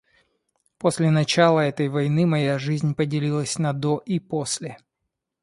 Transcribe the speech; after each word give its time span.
После 0.79 1.11
начала 1.11 1.59
этой 1.59 1.87
войны 1.87 2.25
моя 2.25 2.57
жизнь 2.57 2.95
поделилась 2.95 3.59
на 3.59 3.71
до 3.71 3.99
и 4.03 4.17
после. 4.17 4.77